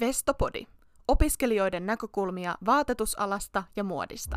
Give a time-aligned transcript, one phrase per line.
[0.00, 0.66] Vestopodi.
[1.08, 4.36] Opiskelijoiden näkökulmia vaatetusalasta ja muodista.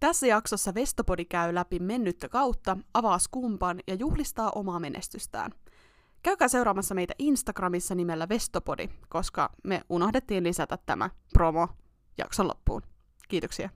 [0.00, 5.52] Tässä jaksossa Vestopodi käy läpi mennyttä kautta, avaa skumpan ja juhlistaa omaa menestystään.
[6.22, 11.68] Käykää seuraamassa meitä Instagramissa nimellä Vestopodi, koska me unohdettiin lisätä tämä promo
[12.18, 12.82] jakson loppuun.
[13.28, 13.70] Kiitoksia.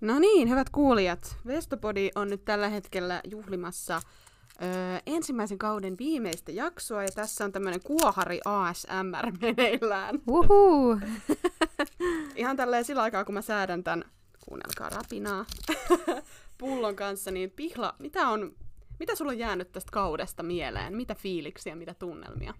[0.00, 1.36] No niin, hyvät kuulijat.
[1.46, 4.02] Vestopodi on nyt tällä hetkellä juhlimassa
[4.62, 10.18] öö, ensimmäisen kauden viimeistä jaksoa, ja tässä on tämmöinen Kuohari ASMR meneillään.
[10.28, 10.98] Uhu.
[12.36, 14.04] Ihan tälleen sillä aikaa, kun mä säädän tämän,
[14.44, 15.44] kuunnelkaa rapinaa,
[16.58, 18.54] pullon kanssa, niin Pihla, mitä on,
[18.98, 20.96] mitä sulla on jäänyt tästä kaudesta mieleen?
[20.96, 22.54] Mitä fiiliksiä, mitä tunnelmia?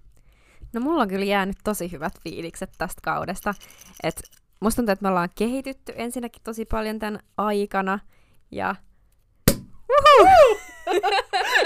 [0.73, 3.55] No mulla on kyllä jäänyt tosi hyvät fiilikset tästä kaudesta.
[4.03, 4.23] Et
[4.61, 7.99] musta tuntuu, että me ollaan kehitytty ensinnäkin tosi paljon tämän aikana.
[8.51, 8.75] Ja,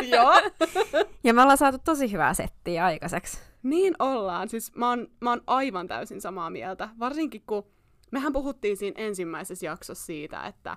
[0.12, 0.32] Joo.
[1.24, 3.38] ja me ollaan saatu tosi hyvää settiä aikaiseksi.
[3.62, 4.48] Niin ollaan.
[4.48, 6.88] Siis mä oon, mä oon aivan täysin samaa mieltä.
[6.98, 7.66] Varsinkin kun
[8.10, 10.76] mehän puhuttiin siinä ensimmäisessä jaksossa siitä, että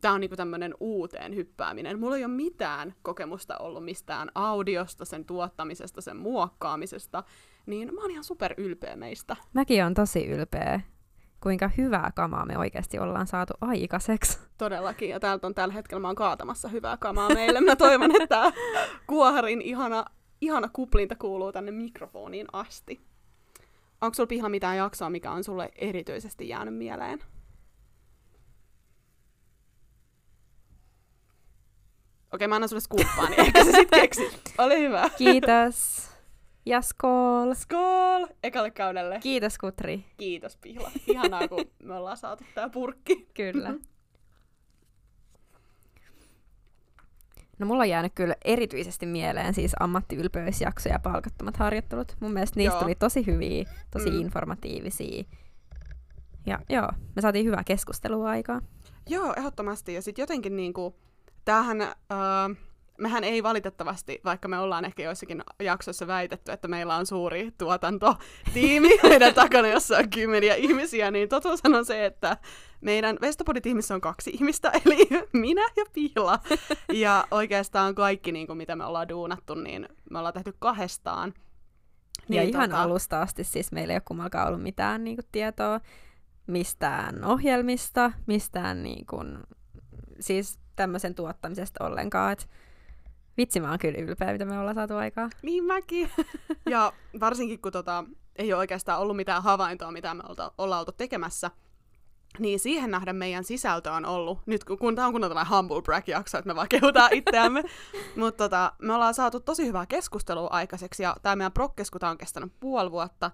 [0.00, 1.98] tämä on niinku tämmöinen uuteen hyppääminen.
[2.00, 7.24] Mulla ei ole mitään kokemusta ollut mistään audiosta, sen tuottamisesta, sen muokkaamisesta.
[7.66, 9.36] Niin mä oon ihan super ylpeä meistä.
[9.52, 10.80] Mäkin on tosi ylpeä,
[11.44, 14.38] kuinka hyvää kamaa me oikeasti ollaan saatu aikaiseksi.
[14.58, 15.08] Todellakin.
[15.08, 17.60] Ja täältä on tällä hetkellä, mä oon kaatamassa hyvää kamaa meille.
[17.60, 18.52] Mä toivon, että
[19.06, 20.04] Kuoharin ihana,
[20.40, 23.06] ihana kuplinta kuuluu tänne mikrofoniin asti.
[24.00, 27.18] Onko sulla pihla mitään jaksoa, mikä on sulle erityisesti jäänyt mieleen?
[32.32, 34.54] Okei, mä annan sulle skuppaa, niin ehkä sä sit keksit.
[34.58, 35.10] Ole hyvä.
[35.18, 36.13] Kiitos.
[36.66, 37.54] Ja skool.
[37.54, 38.26] Skål!
[38.42, 39.20] Ekalle kaudelle.
[39.22, 40.04] Kiitos Kutri.
[40.16, 40.90] Kiitos Pihla.
[41.06, 43.28] Ihanaa, kun me ollaan saatu tää purkki.
[43.34, 43.74] Kyllä.
[47.58, 52.16] No mulla on jäänyt kyllä erityisesti mieleen siis ammattiylpeysjakso ja palkattomat harjoittelut.
[52.20, 52.82] Mun mielestä niistä Joo.
[52.82, 54.20] tuli tosi hyviä, tosi Mm.
[54.20, 55.24] informatiivisia.
[56.46, 58.60] Ja joo, me saatiin hyvää keskustelua aikaa.
[59.08, 59.94] Joo, ehdottomasti.
[59.94, 60.96] Ja sitten jotenkin niinku,
[61.44, 61.88] tämähän, öö,
[62.98, 68.88] mehän ei valitettavasti, vaikka me ollaan ehkä joissakin jaksoissa väitetty, että meillä on suuri tuotantotiimi
[69.02, 72.36] meidän takana, jossa on kymmeniä ihmisiä, niin totuushan on se, että
[72.80, 76.38] meidän Vestopodi-tiimissä on kaksi ihmistä, eli minä ja Pihla.
[76.92, 81.34] Ja oikeastaan kaikki, niin kuin mitä me ollaan duunattu, niin me ollaan tehty kahdestaan.
[82.28, 85.26] Niin, ja ihan tota- alusta asti siis meillä ei ole kummallakaan ollut mitään niin kuin,
[85.32, 85.80] tietoa
[86.46, 89.38] mistään ohjelmista, mistään niin kuin,
[90.20, 92.32] siis tämmöisen tuottamisesta ollenkaan.
[92.32, 92.48] Et
[93.36, 95.30] vitsi, mä oon kyllä ylpeä, mitä me ollaan saatu aikaa.
[95.42, 96.10] Niin mäkin.
[96.70, 98.04] ja varsinkin kun tota,
[98.36, 101.50] ei ole oikeastaan ollut mitään havaintoa, mitä me olta, ollaan oltu tekemässä,
[102.38, 105.82] niin siihen nähdä meidän sisältö on ollut, nyt kun, kun tämä on kunnon tällainen humble
[105.82, 107.62] brag-jakso, että me vaan kehutaan itseämme,
[108.16, 112.10] mutta tota, me ollaan saatu tosi hyvää keskustelua aikaiseksi, ja tämä meidän prokkes, kun tää
[112.10, 113.30] on kestänyt puoli vuotta,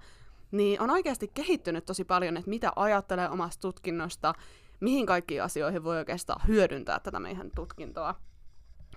[0.50, 4.34] niin on oikeasti kehittynyt tosi paljon, että mitä ajattelee omasta tutkinnosta,
[4.80, 8.14] mihin kaikkiin asioihin voi oikeastaan hyödyntää tätä meidän tutkintoa.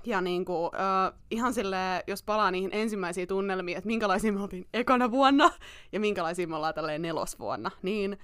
[0.05, 4.67] Ja niin kuin, äh, ihan sille, jos palaa niihin ensimmäisiin tunnelmiin, että minkälaisia me oltiin
[4.73, 5.51] ekana vuonna
[5.91, 8.17] ja minkälaisia me ollaan tälleen nelosvuonna, niin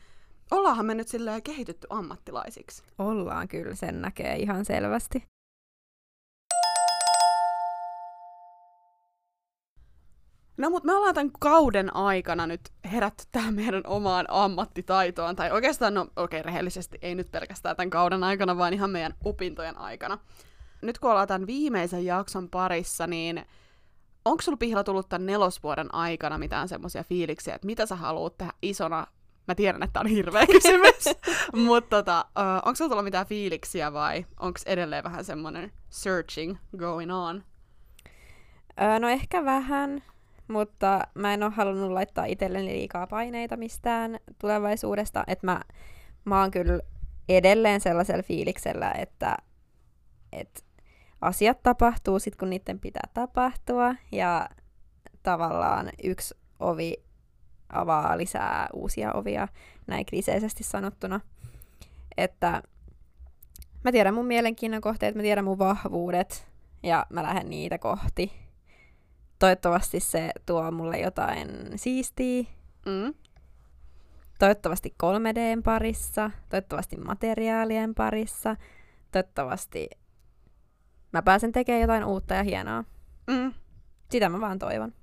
[0.52, 2.84] ollaanhan me nyt silleen kehitytty ammattilaisiksi.
[2.98, 5.24] Ollaan kyllä, sen näkee ihan selvästi.
[10.58, 12.62] No mutta me ollaan tämän kauden aikana nyt
[12.92, 17.90] herätty tähän meidän omaan ammattitaitoon, tai oikeastaan, no okei, okay, rehellisesti ei nyt pelkästään tämän
[17.90, 20.18] kauden aikana, vaan ihan meidän opintojen aikana.
[20.82, 23.46] Nyt kun ollaan tämän viimeisen jakson parissa, niin
[24.26, 28.54] onko sulla Pihla tullut tämän nelosvuoden aikana mitään semmoisia fiiliksiä, että mitä sä haluat tehdä
[28.62, 29.08] isona?
[29.48, 31.04] Mä tiedän, että tää on hirveä kysymys,
[31.54, 32.26] mutta tota,
[32.66, 37.44] onko sulla tullut mitään fiiliksiä vai onko edelleen vähän semmoinen searching going on?
[38.82, 40.04] Öö, no ehkä vähän,
[40.48, 45.24] mutta mä en ole halunnut laittaa itselleni liikaa paineita mistään tulevaisuudesta.
[45.28, 45.62] Että mä,
[46.26, 46.80] mä oon kyllä
[47.30, 49.38] edelleen sellaisella fiiliksellä, että,
[50.32, 50.62] että
[51.22, 53.96] asiat tapahtuu sit kun niiden pitää tapahtua.
[54.12, 54.50] Ja
[55.24, 57.04] tavallaan yksi ovi
[57.70, 59.48] avaa lisää uusia ovia,
[59.88, 61.20] näin kliseisesti sanottuna.
[62.18, 62.64] Että
[63.84, 66.48] mä tiedän mun mielenkiinnon kohteet, mä tiedän mun vahvuudet
[66.84, 68.50] ja mä lähden niitä kohti
[69.40, 72.44] toivottavasti se tuo mulle jotain siistiä.
[72.86, 73.14] Mm.
[74.40, 78.56] Toivottavasti 3Dn parissa, toivottavasti materiaalien parissa,
[79.12, 79.90] toivottavasti
[81.14, 82.84] mä pääsen tekemään jotain uutta ja hienoa.
[83.28, 83.54] Mm.
[84.12, 84.94] Sitä mä vaan toivon.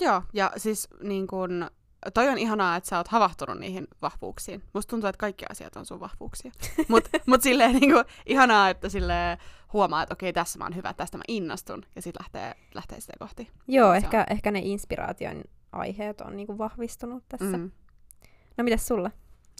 [0.00, 1.70] Joo, ja siis niin kun,
[2.14, 4.62] toi on ihanaa, että sä oot havahtunut niihin vahvuuksiin.
[4.72, 6.52] Musta tuntuu, että kaikki asiat on sun vahvuuksia.
[6.88, 9.38] Mutta mut silleen niinku, ihanaa, että sille
[9.72, 13.12] huomaa, että okei, tässä mä oon hyvä, tästä mä innostun, ja sitten lähtee, lähtee sitä
[13.18, 13.50] kohti.
[13.68, 15.42] Joo, ehkä, ehkä ne inspiraation
[15.72, 17.56] aiheet on niinku vahvistunut tässä.
[17.56, 17.62] Mm.
[17.62, 17.70] Mm.
[18.56, 19.10] No mitäs sulla?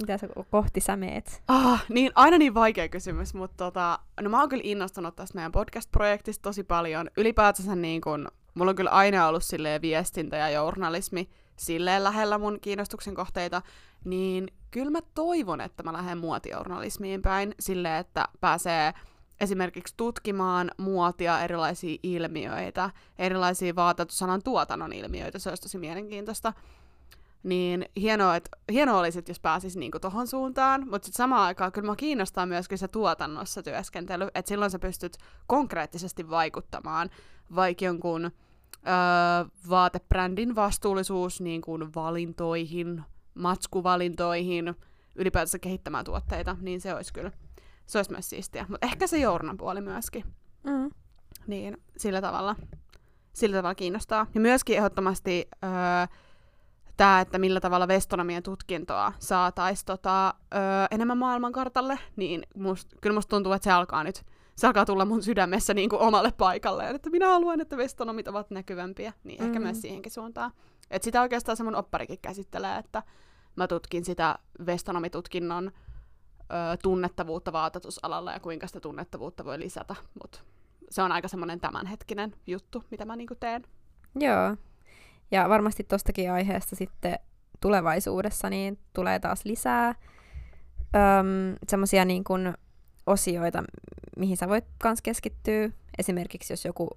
[0.01, 1.43] Mitä sä kohti sä meet?
[1.49, 5.53] Ah, niin, aina niin vaikea kysymys, mutta tota, no mä oon kyllä innostunut tästä meidän
[5.53, 7.11] podcast-projektista tosi paljon.
[7.17, 12.61] Ylipäätänsä niin kun, mulla on kyllä aina ollut silleen viestintä ja journalismi silleen lähellä mun
[12.61, 13.63] kiinnostuksen kohteita,
[14.05, 18.95] niin kyllä mä toivon, että mä lähden muotijournalismiin päin silleen, että pääsee
[19.41, 26.53] esimerkiksi tutkimaan muotia, erilaisia ilmiöitä, erilaisia vaatetusalan tuotannon ilmiöitä, se olisi tosi mielenkiintoista.
[27.43, 31.73] Niin hienoa, että, hienoa olisi, että jos pääsisi niinku tohon suuntaan, mutta sitten samaan aikaan
[31.73, 35.17] kyllä mua kiinnostaa myöskin se tuotannossa työskentely, että silloin sä pystyt
[35.47, 37.11] konkreettisesti vaikuttamaan
[37.55, 38.31] vaikka jonkun öö,
[39.69, 43.03] vaatebrändin vastuullisuus niin kuin valintoihin,
[43.35, 44.75] matskuvalintoihin,
[45.17, 47.31] ylipäätänsä kehittämään tuotteita, niin se olisi kyllä,
[47.87, 48.67] se olisi myös siistiä.
[48.69, 50.25] Mutta ehkä se journan puoli myöskin,
[50.65, 50.91] Mm.
[51.47, 52.57] niin sillä tavalla,
[53.33, 54.27] sillä tavalla kiinnostaa.
[54.35, 55.71] Ja myöskin ehdottomasti öö,
[57.01, 60.61] tämä, että millä tavalla vestonomien tutkintoa saataisiin tota, öö,
[60.91, 64.25] enemmän maailmankartalle, niin must, kyllä musta tuntuu, että se alkaa nyt,
[64.57, 68.51] se alkaa tulla mun sydämessä niin kuin omalle paikalleen, että minä haluan, että vestonomit ovat
[68.51, 69.63] näkyvämpiä, niin ehkä Mhm.
[69.63, 70.51] myös siihenkin suuntaan.
[70.91, 73.03] Et sitä oikeastaan se mun opparikin käsittelee, että
[73.57, 75.67] mä tutkin sitä vestonomitutkinnon
[76.53, 80.41] öö, tunnettavuutta vaatetusalalla ja kuinka sitä tunnettavuutta voi lisätä, mutta
[80.91, 83.63] se on aika semmoinen tämänhetkinen juttu, mitä mä niinku teen.
[84.21, 84.57] Joo.
[85.31, 87.19] Ja varmasti tostakin aiheesta sitten
[87.61, 89.95] tulevaisuudessa niin tulee taas lisää
[91.69, 92.55] semmoisia niin kuin
[93.07, 93.65] osioita,
[94.17, 95.71] mihin sä voit kans keskittyä.
[95.99, 96.91] Esimerkiksi jos joku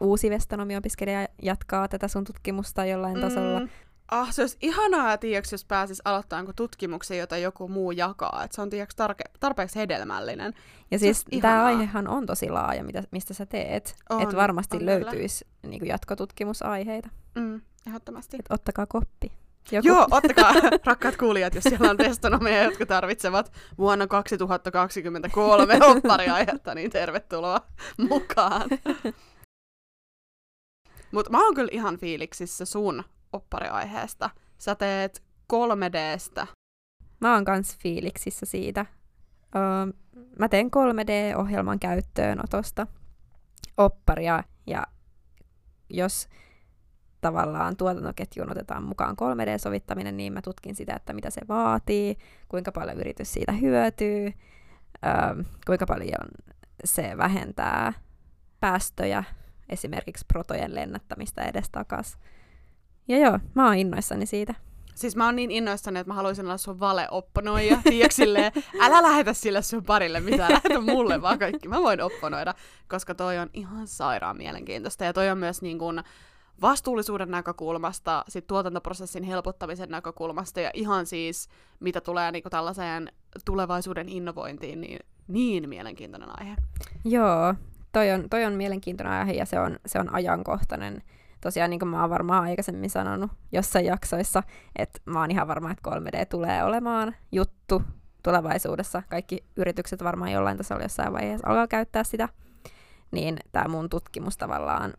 [0.00, 3.68] uusi vestonomiopiskelija jatkaa tätä sun tutkimusta jollain tasolla.
[4.10, 8.42] Ah, se olisi ihanaa, tiiäks, jos pääsis aloittamaan jonkun tutkimuksen, jota joku muu jakaa.
[8.44, 10.54] Et se on tiiäks, tarke- tarpeeksi hedelmällinen.
[10.90, 13.96] Ja Se siis tämä aihehan on tosi laaja, mitä, mistä sä teet.
[14.22, 14.92] Että varmasti on kyllä.
[14.92, 17.08] löytyisi niin kuin jatkotutkimusaiheita.
[17.34, 18.36] Mm, ehdottomasti.
[18.36, 19.32] Et ottakaa koppi.
[19.72, 19.88] Joku.
[19.88, 20.52] Joo, ottakaa,
[20.84, 27.60] rakkaat kuulijat, jos siellä on testonomeja, jotka tarvitsevat vuonna 2023 oppariaihetta, niin tervetuloa
[28.08, 28.70] mukaan.
[31.12, 34.30] Mutta mä oon kyllä ihan fiiliksissä sun oppariaiheesta.
[34.58, 35.22] Sä teet
[35.52, 36.46] 3Dstä.
[37.20, 38.86] Mä oon kans fiiliksissä siitä.
[39.56, 39.92] Öö,
[40.38, 42.86] mä teen 3D-ohjelman käyttöönotosta
[43.76, 44.86] opparia, ja
[45.90, 46.28] jos
[47.20, 52.16] tavallaan tuotantoketjuun otetaan mukaan 3D-sovittaminen, niin mä tutkin sitä, että mitä se vaatii,
[52.48, 54.32] kuinka paljon yritys siitä hyötyy,
[55.06, 56.28] öö, kuinka paljon
[56.84, 57.92] se vähentää
[58.60, 59.24] päästöjä,
[59.68, 62.18] esimerkiksi protojen lennättämistä edestakas.
[63.08, 64.54] Ja joo, mä oon innoissani siitä.
[64.94, 67.78] Siis mä oon niin innoissani, että mä haluaisin olla sun valeopponoija.
[67.84, 71.68] Tiedätkö silleen, älä lähetä sille sun parille mitään, lähetä mulle vaan kaikki.
[71.68, 72.54] Mä voin opponoida,
[72.88, 75.04] koska toi on ihan sairaan mielenkiintoista.
[75.04, 76.02] Ja toi on myös niin kuin
[76.62, 81.48] vastuullisuuden näkökulmasta, sit tuotantoprosessin helpottamisen näkökulmasta ja ihan siis,
[81.80, 83.12] mitä tulee niin tällaiseen
[83.44, 86.56] tulevaisuuden innovointiin, niin niin mielenkiintoinen aihe.
[87.04, 87.54] Joo,
[87.92, 91.02] toi on, toi on mielenkiintoinen aihe ja se on, se on ajankohtainen.
[91.40, 94.42] Tosiaan niin kuin mä oon varmaan aikaisemmin sanonut jossain jaksoissa,
[94.76, 97.82] että mä oon ihan varma, että 3D tulee olemaan juttu
[98.22, 99.02] tulevaisuudessa.
[99.08, 102.28] Kaikki yritykset varmaan jollain tasolla jossain vaiheessa alkaa käyttää sitä.
[103.10, 104.94] Niin tämä mun tutkimus tavallaan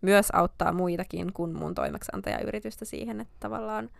[0.00, 3.90] myös auttaa muitakin kuin mun toimeksiantajayritystä siihen, että tavallaan,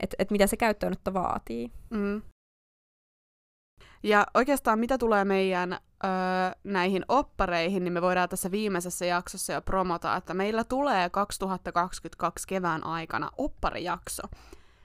[0.00, 1.72] että et mitä se käyttöönotto vaatii.
[1.90, 2.22] Mm.
[4.02, 6.10] Ja oikeastaan mitä tulee meidän öö,
[6.64, 12.84] näihin oppareihin, niin me voidaan tässä viimeisessä jaksossa jo promota, että meillä tulee 2022 kevään
[12.86, 14.22] aikana opparijakso.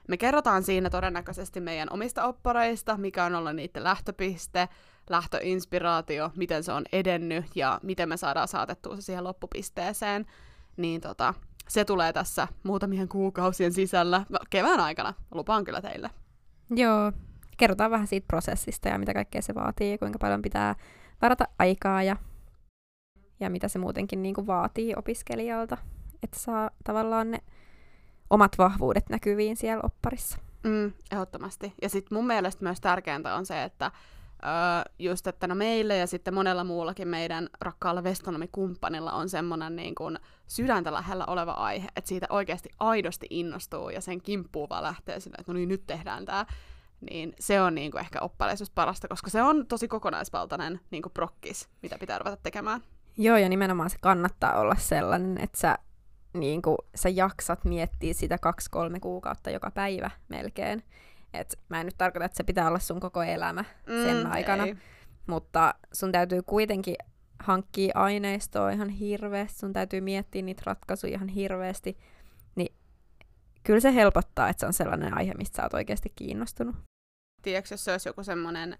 [0.08, 4.68] Me kerrotaan siinä todennäköisesti meidän omista oppareista, mikä on ollut niiden lähtöpiste,
[5.10, 10.26] lähtöinspiraatio, miten se on edennyt ja miten me saadaan saatettua se siihen loppupisteeseen.
[10.76, 11.34] Niin tota,
[11.68, 16.10] se tulee tässä muutamien kuukausien sisällä kevään aikana, lupaan kyllä teille.
[16.70, 17.12] Joo,
[17.56, 20.74] kerrotaan vähän siitä prosessista ja mitä kaikkea se vaatii ja kuinka paljon pitää
[21.22, 22.16] varata aikaa ja,
[23.40, 25.78] ja mitä se muutenkin niin kuin vaatii opiskelijalta,
[26.22, 27.38] että saa tavallaan ne
[28.30, 30.38] omat vahvuudet näkyviin siellä opparissa.
[30.62, 31.74] Mm, ehdottomasti.
[31.82, 33.90] Ja sitten mun mielestä myös tärkeintä on se, että
[34.44, 39.94] öö, just, että no meille ja sitten monella muullakin meidän rakkaalla vestonomikumppanilla on semmoinen niin
[39.94, 45.20] kuin sydäntä lähellä oleva aihe, että siitä oikeasti aidosti innostuu ja sen kimppuu vaan lähtee
[45.20, 46.46] sinne, että no niin, nyt tehdään tämä.
[47.10, 51.12] Niin se on niin kuin ehkä oppareisuus parasta, koska se on tosi kokonaisvaltainen niin kuin
[51.12, 52.80] prokkis, mitä pitää ruveta tekemään.
[53.18, 55.78] Joo, ja nimenomaan se kannattaa olla sellainen, että sä
[56.34, 60.82] niin kuin, sä jaksat miettiä sitä kaksi-kolme kuukautta joka päivä melkein.
[61.34, 63.64] Et mä en nyt tarkoita, että se pitää olla sun koko elämä
[64.04, 64.76] sen Mm, aikana, ei.
[65.26, 66.96] mutta sun täytyy kuitenkin
[67.40, 71.98] hankkia aineistoa ihan hirveästi, sun täytyy miettiä niitä ratkaisuja ihan hirveästi,
[72.56, 72.74] niin
[73.62, 76.76] kyllä se helpottaa, että se on sellainen aihe, mistä sä oot oikeasti kiinnostunut.
[77.42, 78.78] Tiedätkö, jos se olisi joku semmoinen,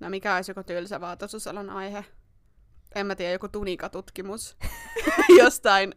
[0.00, 2.04] no mikä olisi joku tylsä vaatosuusalan aihe?
[2.94, 4.56] En mä tiedä, joku tunikatutkimus
[5.38, 5.94] jostain.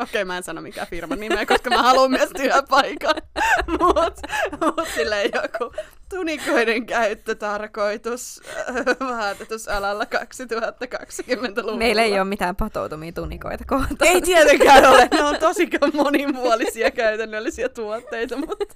[0.00, 3.14] Okei, mä en sano mikä firman nimeä, koska mä haluan myös työpaikan.
[3.80, 4.14] Mut,
[4.60, 5.74] mut silleen joku
[6.08, 11.76] tunikoiden käyttötarkoitus äh, vaatetusalalla 2020-luvulla.
[11.76, 13.96] Meillä ei ole mitään patoutumia tunnikoita kohtaan.
[14.10, 15.08] Ei tietenkään ole.
[15.12, 18.74] Ne on tosi monipuolisia käytännöllisiä tuotteita, mutta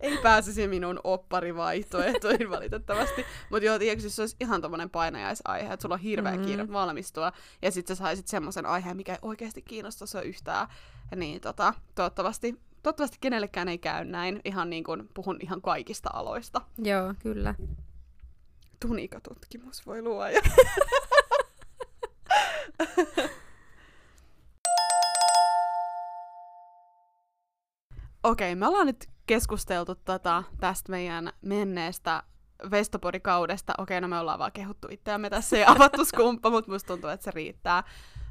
[0.00, 3.24] ei pääsisi minun opparivaihtoehtoihin valitettavasti.
[3.50, 6.44] Mutta joo, tiedätkö, se olisi ihan tommonen painajaisaihe, että sulla on hirveä Mhm.
[6.44, 7.32] kiire valmistua,
[7.62, 10.66] ja sitten sä saisit semmoisen aiheen, mikä ei oikeasti kiinnosta sua yhtään.
[11.16, 14.40] Niin tota, toivottavasti, toivottavasti kenellekään ei käy näin.
[14.44, 16.60] Ihan niin kuin puhun ihan kaikista aloista.
[16.78, 17.54] Joo, kyllä.
[18.80, 20.40] Tunikatutkimus voi luoja.
[28.22, 32.22] Okei, me ollaan nyt keskusteltu tota, tästä meidän menneestä
[32.70, 33.72] Vestopodikaudesta.
[33.78, 37.24] Okei, no me ollaan vaan kehuttu itseämme tässä ja avattu skumppa, mutta musta tuntuu, että
[37.24, 37.84] se riittää.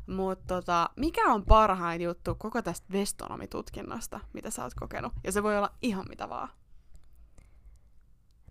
[0.07, 5.13] Mutta tota, mikä on parhain juttu koko tästä vestonomitutkinnosta, mitä sä oot kokenut?
[5.23, 6.49] Ja se voi olla ihan mitä vaan.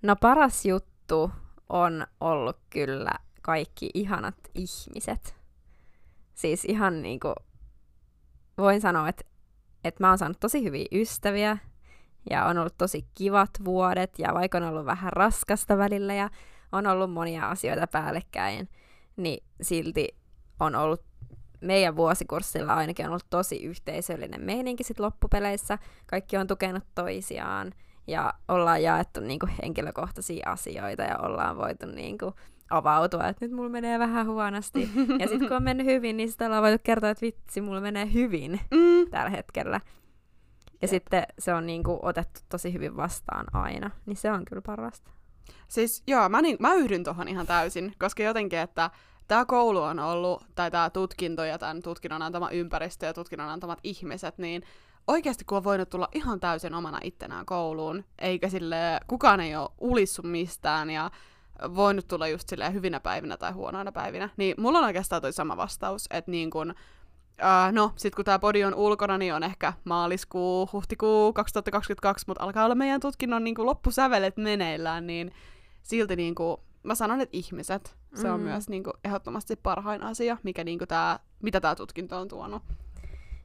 [0.02, 1.30] No paras juttu
[1.68, 5.36] on ollut kyllä kaikki ihanat ihmiset.
[6.34, 7.34] Siis ihan niinku,
[8.58, 9.24] voin sanoa, että,
[9.84, 11.58] että mä oon saanut tosi hyviä ystäviä
[12.30, 16.30] ja on ollut tosi kivat vuodet ja vaikka on ollut vähän raskasta välillä ja
[16.72, 18.68] on ollut monia asioita päällekkäin,
[19.16, 20.08] niin silti
[20.60, 21.02] on ollut
[21.60, 25.78] meidän vuosikurssilla ainakin on ollut tosi yhteisöllinen meininki sit loppupeleissä.
[26.06, 27.72] Kaikki on tukenut toisiaan
[28.06, 32.32] ja ollaan jaettu niinku henkilökohtaisia asioita ja ollaan voitu niinku
[32.70, 34.90] avautua, että nyt mulla menee vähän huonosti.
[35.18, 38.12] Ja sitten kun on mennyt hyvin, niin sitten ollaan voitu kertoa, että vitsi, mulla menee
[38.12, 39.10] hyvin Mm.
[39.10, 39.80] tällä hetkellä.
[40.72, 40.90] Ja Jep.
[40.90, 45.10] sitten se on niinku otettu tosi hyvin vastaan aina, niin se on kyllä parasta.
[45.68, 48.90] Siis joo, mä, niin, mä yhdyn tuohon ihan täysin, koska jotenkin, että
[49.28, 53.78] tämä koulu on ollut, tai tämä tutkinto ja tämän tutkinnon antama ympäristö ja tutkinnon antamat
[53.82, 54.62] ihmiset, niin
[55.06, 59.70] oikeasti kun on voinut tulla ihan täysin omana ittenään kouluun, eikä sille kukaan ei ole
[59.80, 61.10] ulissu mistään ja
[61.74, 65.56] voinut tulla just silleen hyvinä päivinä tai huonoina päivinä, niin mulla on oikeastaan toi sama
[65.56, 66.74] vastaus, että niin kun,
[67.34, 72.44] Uh, no, sit kun tää podi on ulkona, niin on ehkä maaliskuu, huhtikuu 2022, mutta
[72.44, 75.32] alkaa olla meidän tutkinnon niin kuin loppusävelet meneillään, niin
[75.82, 78.46] silti niin kuin, mä sanon, että ihmiset, se on Mm.
[78.46, 82.62] myös niin kuin, ehdottomasti parhain asia, mikä niin kuin tää, mitä tämä tutkinto on tuonut.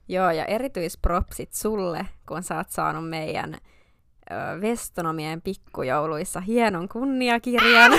[0.08, 3.54] Joo, ja erityispropsit sulle, kun sä oot saanut meidän
[4.32, 7.92] ö, Vestonomien pikkujouluissa hienon kunniakirjan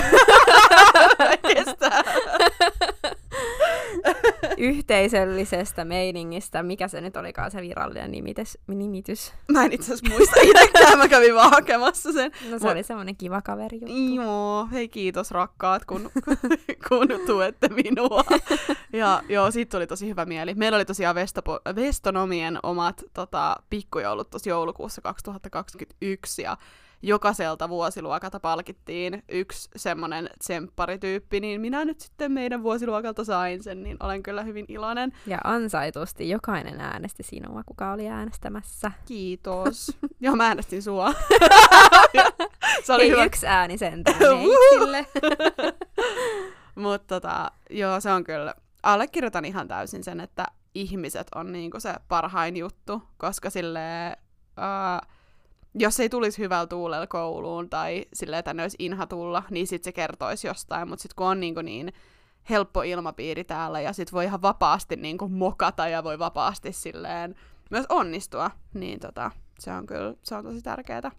[1.55, 2.03] Kestää.
[4.61, 6.63] yhteisöllisestä meiningistä.
[6.63, 8.59] Mikä se nyt olikaan se virallinen nimitys?
[8.67, 9.33] nimitys?
[9.53, 12.31] Mä en itse asiassa muista itsekään, mä kävin vaan hakemassa sen.
[12.51, 14.15] No se Mut- oli semmoinen kiva kaveri juttu.
[14.15, 16.11] Joo, hei kiitos rakkaat, kun,
[16.89, 18.25] kun tuette minua.
[18.93, 20.55] Ja joo, siitä tuli tosi hyvä mieli.
[20.55, 26.57] Meillä oli tosiaan Vestopo, Vestonomien omat tota, pikkujoulut tuossa joulukuussa 2021 ja
[27.03, 33.97] jokaiselta vuosiluokalta palkittiin yksi semmonen tsempparityyppi, niin minä nyt sitten meidän vuosiluokalta sain sen, niin
[34.01, 35.13] olen kyllä hyvin iloinen.
[35.27, 38.93] Ja ansaitusti jokainen äänesti sinua, kuka oli äänestämässä.
[39.07, 39.93] Kiitos.
[40.21, 41.13] joo, mä äänestin sua.
[42.85, 43.25] Se oli Ei hyvä.
[43.25, 45.07] yksi ääni sentään meitsille.
[46.75, 48.55] Mutta tota, joo, se on kyllä.
[48.83, 53.81] Allekirjoitan ihan täysin sen, että ihmiset on niinku se parhain juttu, koska sille
[54.59, 55.09] uh,
[55.75, 59.93] jos ei tulisi hyvällä tuulella kouluun tai silleen tänne olisi inha tulla, niin sit se
[59.93, 61.93] kertoisi jostain, mutta sitten kun on niinku niin
[62.51, 67.35] helppo ilmapiiri täällä ja sit voi ihan vapaasti niinku mokata ja voi vapaasti silleen
[67.71, 71.11] myös onnistua, niin tota, se on kyllä, se on tosi tärkeää.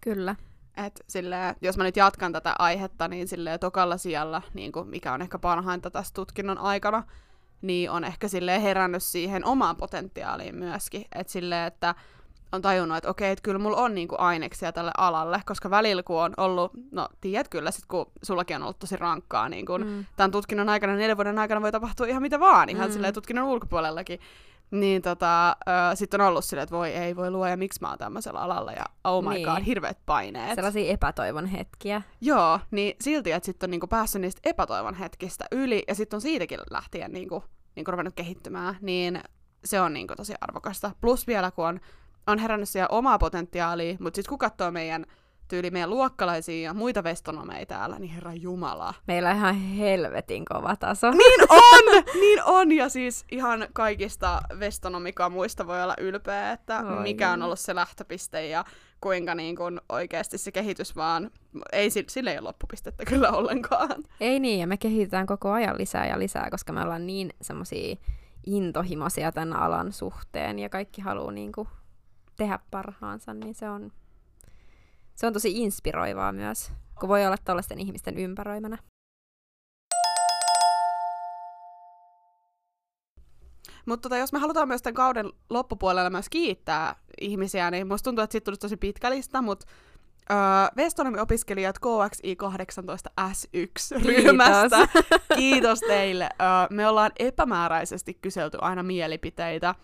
[0.00, 0.36] Kyllä.
[0.86, 5.12] Et silleen, jos mä nyt jatkan tätä aihetta, niin silleen tokalla sijalla, niin kuin mikä
[5.12, 7.02] on ehkä parhainta tässä tutkinnon aikana,
[7.62, 11.04] niin on ehkä silleen herännyt siihen omaan potentiaaliin myöskin.
[11.14, 11.94] Että silleen, että
[12.52, 16.22] on tajunnut, että okei, että kyllä mulla on niinku aineksia tälle alalle, koska välillä kun
[16.22, 20.04] on ollut, no tiedät kyllä, sit kun sullakin on ollut tosi rankkaa, niin kun Mm.
[20.16, 22.92] tämän tutkinnon aikana, neljän vuoden aikana voi tapahtua ihan mitä vaan, ihan Mm.
[22.92, 24.20] silleen tutkinnon ulkopuolellakin.
[24.70, 25.56] Niin tota,
[25.94, 28.84] sitten on ollut silleen, että voi ei, voi luoja, miksi mä oon tämmöisellä alalla, ja
[29.04, 29.48] oh my Niin.
[29.48, 30.54] god, hirveät paineet.
[30.54, 32.02] Sellaisia epätoivon hetkiä.
[32.20, 36.20] Joo, niin silti, että sitten on niinku päässyt niistä epätoivon hetkistä yli, ja sitten on
[36.20, 37.44] siitäkin lähtien niinku,
[37.76, 39.20] niinku ruvennut kehittymään, niin
[39.64, 40.90] se on niinku tosi arvokasta.
[41.00, 41.80] Plus vielä, kun on,
[42.26, 45.06] on herännyt siellä omaa potentiaalia, mutta sitten kun katsoo meidän
[45.50, 48.94] tyyli meidän luokkalaisia ja muita vestonomeja täällä, niin herra jumala.
[49.06, 51.10] Meillä on ihan helvetin kova taso.
[51.20, 52.04] Niin on!
[52.20, 52.72] niin on!
[52.72, 57.02] Ja siis ihan kaikista vestonomikamuista voi olla ylpeä, että Oi.
[57.02, 58.64] mikä on ollut se lähtöpiste ja
[59.00, 61.30] kuinka niin kun oikeasti se kehitys vaan,
[61.72, 64.04] ei sille ei ole loppupistettä kyllä ollenkaan.
[64.20, 67.96] Ei niin, ja me kehitetään koko ajan lisää ja lisää, koska me ollaan niin semmosia
[68.46, 71.68] intohimoisia tämän alan suhteen ja kaikki haluaa niinku
[72.40, 73.92] tehdä parhaansa, niin se on,
[75.14, 78.78] se on tosi inspiroivaa myös, kun voi olla tällaisten ihmisten ympäröimänä.
[83.86, 88.22] Mutta tota, jos me halutaan myös tämän kauden loppupuolella myös kiittää ihmisiä, niin musta tuntuu,
[88.22, 89.66] että siitä tulisi tosi pitkä lista, mutta
[90.30, 90.36] öö,
[90.76, 94.88] Vestonomi-opiskelijat KXI 18S1-ryhmästä,
[95.36, 96.24] kiitos teille.
[96.24, 99.74] Öö, me ollaan epämääräisesti kyselty aina mielipiteitä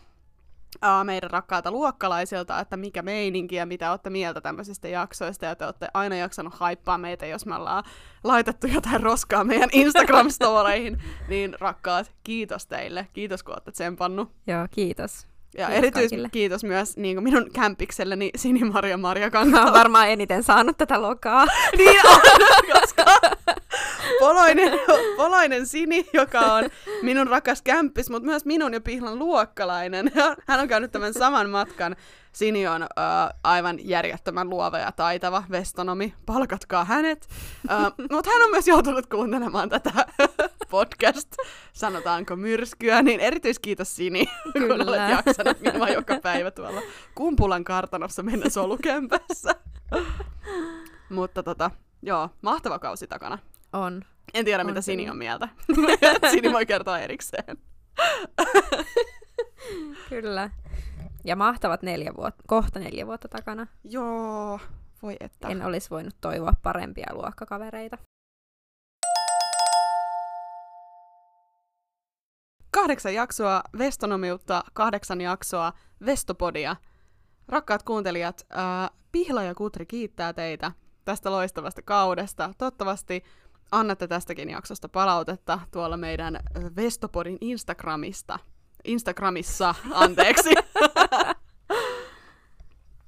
[1.04, 5.88] meidän rakkaalta luokkalaisilta, että mikä meininki ja mitä olette mieltä tämmöisistä jaksoista, ja te olette
[5.94, 7.84] aina jaksanut haippaa meitä, jos me ollaan
[8.24, 13.06] laitettu jotain roskaa meidän Instagram-storeihin, niin rakkaat, kiitos teille.
[13.12, 14.32] Kiitos, kun olette tsempannut.
[14.46, 15.26] Joo, kiitos.
[15.58, 16.28] Ja Kiitos erityis kaikille.
[16.32, 21.46] kiitos myös niin minun kämpikselleni Sini-Maria Marja Mä oon varmaan eniten saanut tätä lokaa.
[21.78, 22.20] niin on,
[22.80, 23.04] koska
[24.20, 24.72] Poloinen,
[25.16, 26.64] Poloinen Sini, joka on
[27.02, 30.12] minun rakas kämppis, mutta myös minun ja Pihlan luokkalainen.
[30.48, 31.96] Hän on käynyt tämän saman matkan.
[32.32, 32.88] Sini on uh,
[33.44, 36.14] aivan järjettömän luova ja taitava vestonomi.
[36.26, 37.28] Palkatkaa hänet.
[38.10, 39.90] Mutta hän on myös joutunut kuuntelemaan tätä
[40.70, 41.28] podcast,
[41.72, 44.84] sanotaanko myrskyä, niin erityiskiitos Sini, kun Kyllä.
[44.84, 46.82] olet jaksanut minua joka päivä tuolla
[47.14, 49.54] Kumpulan kartanossa mennä solukämpässä.
[51.10, 51.70] Mutta tota,
[52.02, 53.38] joo, mahtava kausi takana.
[53.76, 54.02] On.
[54.34, 55.12] En tiedä, On mitä Sini kyllä.
[55.12, 55.48] on mieltä.
[56.30, 57.56] Sini voi kertoa erikseen.
[60.08, 60.50] Kyllä.
[61.24, 63.66] Ja mahtavat neljä vuotta, kohta neljä vuotta takana.
[63.84, 64.60] Joo,
[65.02, 65.48] voi että.
[65.48, 67.98] En olisi voinut toivoa parempia luokkakavereita.
[72.70, 75.72] Kahdeksan jaksoa Vestonomiutta, kahdeksan jaksoa
[76.06, 76.76] Vestopodia.
[77.48, 80.72] Rakkaat kuuntelijat, ää, Pihla ja Kutri kiittää teitä
[81.06, 82.50] tästä loistavasta kaudesta.
[82.58, 83.24] Toivottavasti
[83.72, 86.38] annatte tästäkin jaksosta palautetta tuolla meidän
[86.76, 88.38] Vestopodin Instagramista.
[88.84, 90.50] Instagramissa, anteeksi.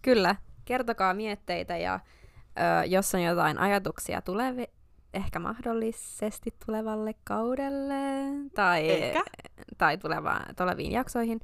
[0.03, 2.01] Kyllä, kertokaa mietteitä ja
[2.59, 4.65] ö, jos on jotain ajatuksia tulevi,
[5.15, 7.95] ehkä mahdollisesti tulevalle kaudelle
[8.55, 9.23] tai, Ehkä.
[9.79, 11.41] tai tuleva, tuleviin jaksoihin,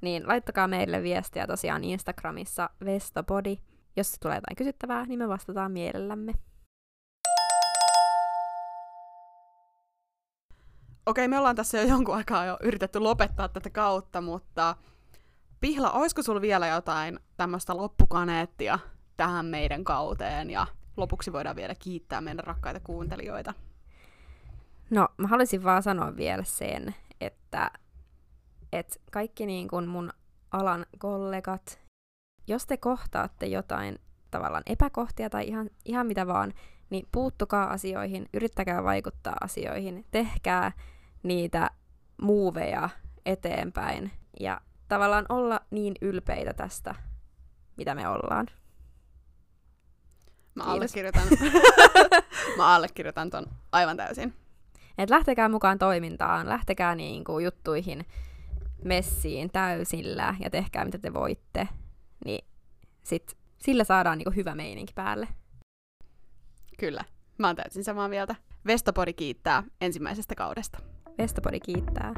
[0.00, 3.56] niin laittakaa meille viestiä tosiaan Instagramissa Vestopodi.
[3.96, 6.32] Jos tulee jotain kysyttävää, niin me vastataan mielellämme.
[11.06, 14.76] Okei, me ollaan tässä jo jonkun aikaa jo yritetty lopettaa tätä kautta, mutta
[15.60, 18.78] Pihla, olisiko sulla vielä jotain tämmöistä loppukaneettia
[19.16, 20.66] tähän meidän kauteen ja
[20.96, 23.54] lopuksi voidaan vielä kiittää meidän rakkaita kuuntelijoita.
[24.90, 27.70] No, mä haluaisin vaan sanoa vielä sen, että,
[28.72, 30.12] että kaikki niin kuin mun
[30.50, 31.78] alan kollegat,
[32.46, 33.98] jos te kohtaatte jotain
[34.30, 36.52] tavallaan epäkohtia tai ihan, ihan mitä vaan,
[36.90, 40.72] niin puuttukaa asioihin, yrittäkää vaikuttaa asioihin, tehkää
[41.22, 41.70] niitä
[42.22, 42.88] muuveja
[43.26, 46.94] eteenpäin ja tavallaan olla niin ylpeitä tästä,
[47.76, 48.46] mitä me ollaan.
[50.54, 50.74] Mä Kiitos.
[50.74, 51.28] allekirjoitan,
[52.56, 54.34] mä allekirjoitan ton aivan täysin.
[54.98, 58.06] Et lähtekää mukaan toimintaan, lähtekää niinku juttuihin
[58.84, 61.68] messiin täysillä ja tehkää mitä te voitte,
[62.24, 62.46] niin
[63.02, 65.28] sit sillä saadaan niinku hyvä meininki päälle.
[66.78, 67.04] Kyllä,
[67.38, 68.34] mä oon täysin samaa mieltä.
[68.66, 70.95] Vestopori kiittää ensimmäisestä kaudesta.
[71.18, 72.14] Vestapodi kiittää.